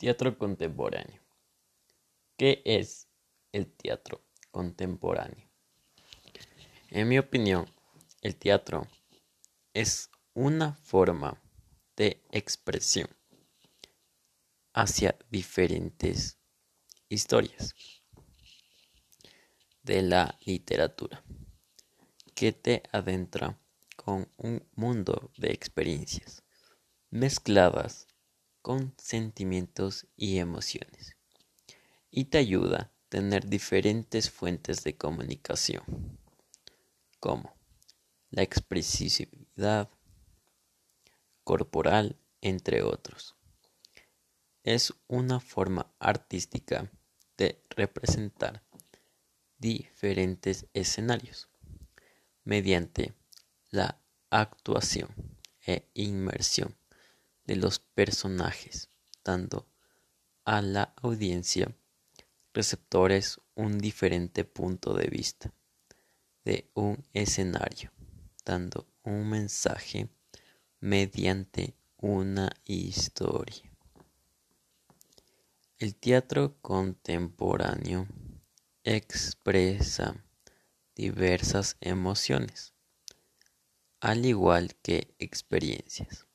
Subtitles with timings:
[0.00, 1.20] Teatro contemporáneo.
[2.38, 3.06] ¿Qué es
[3.52, 5.46] el teatro contemporáneo?
[6.88, 7.70] En mi opinión,
[8.22, 8.86] el teatro
[9.74, 11.38] es una forma
[11.96, 13.10] de expresión
[14.72, 16.38] hacia diferentes
[17.10, 17.74] historias
[19.82, 21.22] de la literatura
[22.34, 23.60] que te adentra
[23.96, 26.42] con un mundo de experiencias
[27.10, 28.06] mezcladas
[28.62, 31.16] con sentimientos y emociones
[32.10, 35.82] y te ayuda a tener diferentes fuentes de comunicación
[37.18, 37.54] como
[38.30, 39.90] la expresividad
[41.44, 43.34] corporal entre otros.
[44.62, 46.90] Es una forma artística
[47.36, 48.62] de representar
[49.58, 51.48] diferentes escenarios
[52.44, 53.14] mediante
[53.70, 54.00] la
[54.30, 55.08] actuación
[55.66, 56.79] e inmersión
[57.50, 58.90] de los personajes,
[59.24, 59.66] dando
[60.44, 61.74] a la audiencia
[62.54, 65.52] receptores un diferente punto de vista
[66.44, 67.90] de un escenario,
[68.44, 70.08] dando un mensaje
[70.78, 73.68] mediante una historia.
[75.78, 78.06] El teatro contemporáneo
[78.84, 80.24] expresa
[80.94, 82.74] diversas emociones,
[83.98, 86.29] al igual que experiencias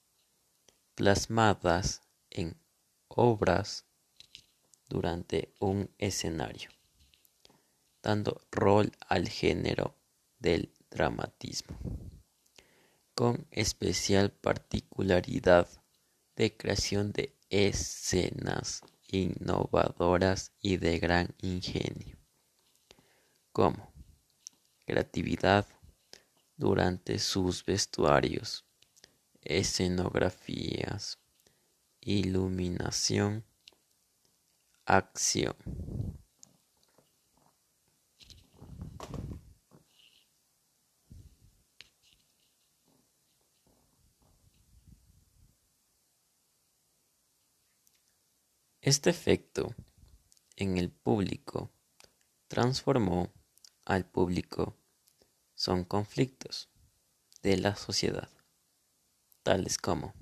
[0.95, 2.57] plasmadas en
[3.07, 3.85] obras
[4.87, 6.69] durante un escenario,
[8.01, 9.95] dando rol al género
[10.39, 11.77] del dramatismo,
[13.13, 15.67] con especial particularidad
[16.35, 22.17] de creación de escenas innovadoras y de gran ingenio,
[23.51, 23.93] como
[24.85, 25.67] creatividad
[26.57, 28.65] durante sus vestuarios,
[29.45, 31.19] escenografías,
[32.01, 33.45] iluminación,
[34.85, 35.55] acción.
[48.81, 49.73] Este efecto
[50.57, 51.71] en el público
[52.47, 53.33] transformó
[53.83, 54.77] al público
[55.55, 56.69] son conflictos
[57.41, 58.29] de la sociedad,
[59.45, 60.15] tales como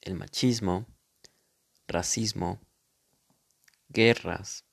[0.00, 0.86] el machismo,
[1.86, 2.58] racismo,
[3.90, 4.64] guerras,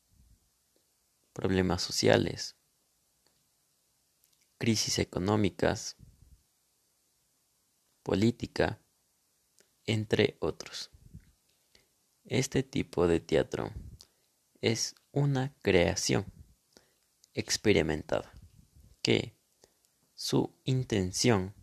[1.34, 2.56] problemas sociales,
[4.58, 5.98] crisis económicas,
[8.02, 8.82] política,
[9.86, 10.92] entre otros.
[12.24, 13.74] Este tipo de teatro
[14.62, 16.26] es una creación
[17.34, 18.32] experimentada
[19.02, 19.36] que
[20.16, 21.59] su intención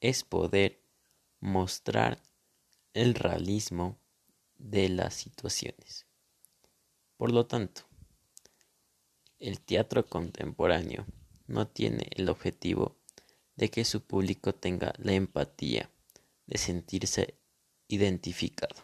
[0.00, 0.80] es poder
[1.40, 2.22] mostrar
[2.94, 3.98] el realismo
[4.56, 6.06] de las situaciones.
[7.16, 7.82] Por lo tanto,
[9.38, 11.06] el teatro contemporáneo
[11.46, 12.96] no tiene el objetivo
[13.56, 15.90] de que su público tenga la empatía
[16.46, 17.38] de sentirse
[17.88, 18.82] identificado.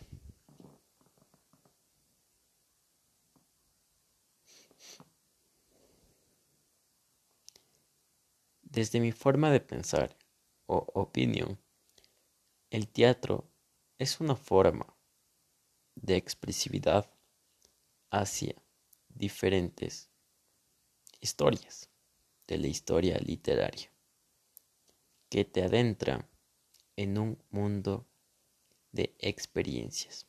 [8.62, 10.16] Desde mi forma de pensar
[10.66, 11.58] o opinión,
[12.70, 13.50] el teatro
[13.98, 14.96] es una forma
[15.94, 17.10] de expresividad
[18.10, 18.54] hacia
[19.08, 20.10] diferentes
[21.20, 21.90] historias
[22.46, 23.90] de la historia literaria
[25.30, 26.28] que te adentra
[26.96, 28.06] en un mundo
[28.92, 30.26] de experiencias.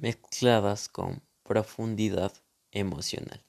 [0.00, 2.32] Mezcladas con profundidad
[2.70, 3.44] emocional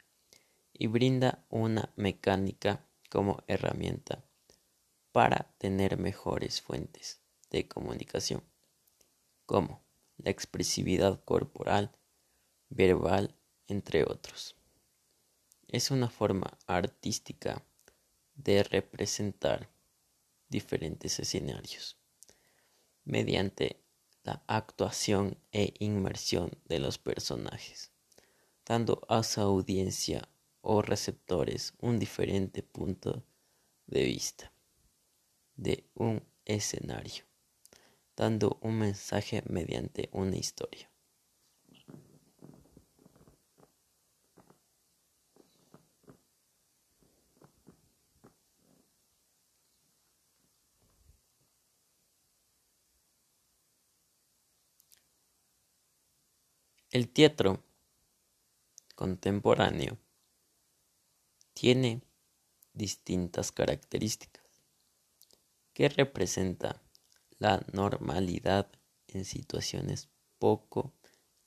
[0.73, 4.23] y brinda una mecánica como herramienta
[5.11, 8.43] para tener mejores fuentes de comunicación,
[9.45, 9.83] como
[10.17, 11.91] la expresividad corporal,
[12.69, 13.35] verbal,
[13.67, 14.55] entre otros.
[15.67, 17.63] Es una forma artística
[18.35, 19.69] de representar
[20.47, 21.97] diferentes escenarios
[23.03, 23.81] mediante
[24.23, 27.91] la actuación e inmersión de los personajes,
[28.65, 30.27] dando a su audiencia
[30.61, 33.23] o receptores un diferente punto
[33.87, 34.51] de vista
[35.55, 37.23] de un escenario,
[38.15, 40.89] dando un mensaje mediante una historia.
[56.91, 57.63] El teatro
[58.95, 59.99] contemporáneo
[61.53, 62.01] tiene
[62.73, 64.63] distintas características
[65.73, 66.81] que representa
[67.37, 68.71] la normalidad
[69.07, 70.09] en situaciones
[70.39, 70.91] poco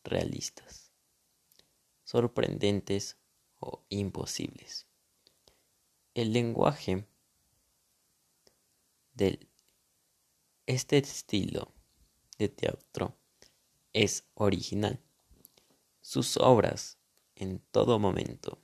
[0.05, 0.93] realistas,
[2.05, 3.17] sorprendentes
[3.59, 4.87] o imposibles.
[6.15, 7.05] El lenguaje
[9.15, 9.45] de
[10.67, 11.75] este estilo
[12.39, 13.19] de teatro
[13.93, 15.03] es original.
[16.03, 16.99] Sus obras
[17.37, 18.59] en todo momento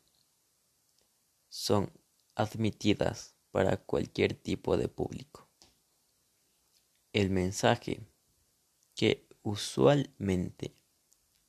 [1.48, 1.90] son
[2.34, 5.48] admitidas para cualquier tipo de público.
[7.12, 8.00] El mensaje
[8.96, 10.74] que usualmente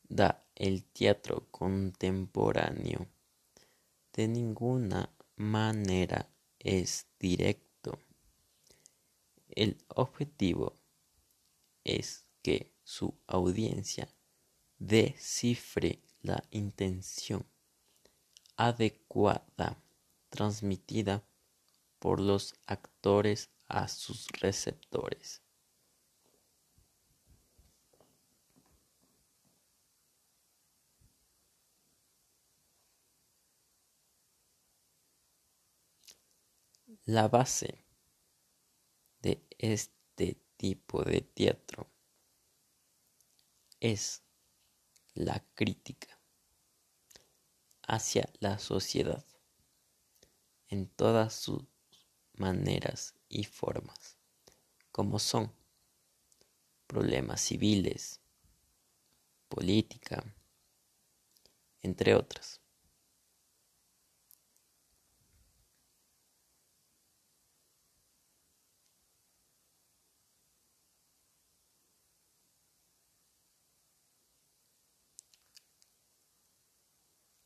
[0.04, 3.08] da el teatro contemporáneo
[4.14, 8.00] de ninguna manera es directo.
[9.50, 10.76] El objetivo
[11.84, 14.08] es que su audiencia
[14.80, 17.46] descifre la intención
[18.56, 19.82] adecuada
[20.30, 21.24] transmitida
[22.00, 25.42] por los actores a sus receptores.
[37.06, 37.86] La base
[39.22, 41.90] de este tipo de teatro
[43.80, 44.24] es
[45.14, 46.20] la crítica
[47.88, 49.26] hacia la sociedad
[50.68, 51.64] en todas sus
[52.34, 54.18] maneras y formas,
[54.92, 55.52] como son
[56.88, 58.22] problemas civiles,
[59.48, 60.24] política,
[61.82, 62.59] entre otras.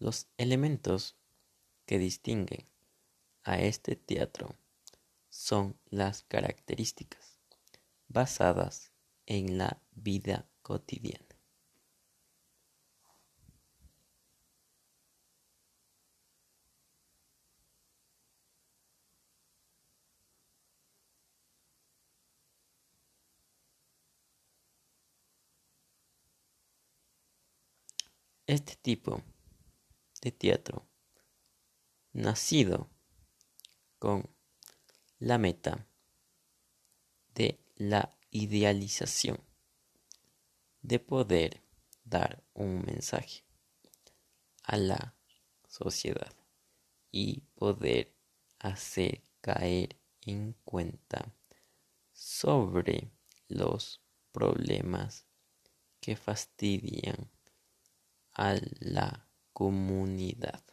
[0.03, 1.15] Los elementos
[1.85, 2.67] que distinguen
[3.45, 4.53] a este teatro
[5.29, 7.39] son las características
[8.09, 8.91] basadas
[9.27, 11.25] en la vida cotidiana.
[28.45, 29.23] Este tipo
[30.23, 30.87] de teatro,
[32.13, 32.89] nacido
[33.99, 34.33] con
[35.19, 35.85] la meta
[37.35, 39.37] de la idealización,
[40.81, 41.61] de poder
[42.05, 43.43] dar un mensaje
[44.63, 45.13] a la
[45.67, 46.33] sociedad
[47.11, 48.15] y poder
[48.59, 51.35] hacer caer en cuenta
[52.13, 53.11] sobre
[53.49, 55.25] los problemas
[55.99, 57.29] que fastidian
[58.33, 60.63] a la comunidad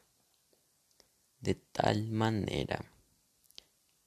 [1.40, 2.84] de tal manera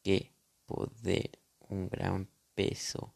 [0.03, 0.33] que
[0.65, 1.39] poder
[1.69, 3.15] un gran peso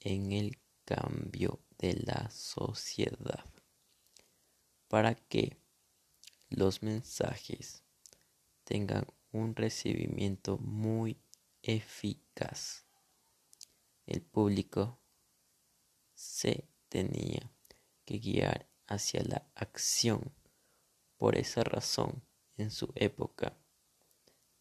[0.00, 3.44] en el cambio de la sociedad
[4.88, 5.58] para que
[6.48, 7.82] los mensajes
[8.64, 11.20] tengan un recibimiento muy
[11.62, 12.86] eficaz.
[14.06, 15.00] El público
[16.14, 17.50] se tenía
[18.04, 20.32] que guiar hacia la acción.
[21.16, 22.22] Por esa razón,
[22.56, 23.56] en su época,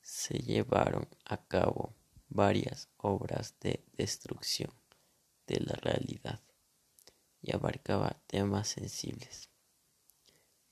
[0.01, 1.95] se llevaron a cabo
[2.29, 4.71] varias obras de destrucción
[5.47, 6.41] de la realidad
[7.41, 9.49] y abarcaba temas sensibles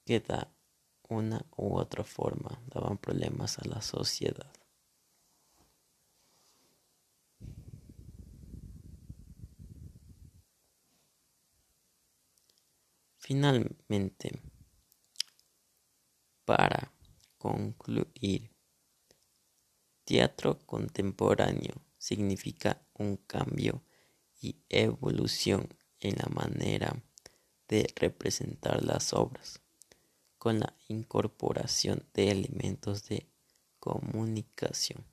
[0.06, 0.48] que de
[1.10, 4.52] una u otra forma daban problemas a la sociedad.
[13.18, 14.42] Finalmente,
[16.46, 16.92] para
[17.38, 18.52] concluir,
[20.04, 23.84] teatro contemporáneo significa un cambio
[24.42, 25.68] y evolución
[26.00, 27.02] en la manera
[27.68, 29.62] de representar las obras,
[30.38, 33.28] con la incorporación de elementos de
[33.80, 35.06] comunicación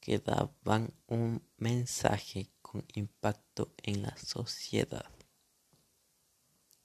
[0.00, 5.11] que daban un mensaje con impacto en la sociedad.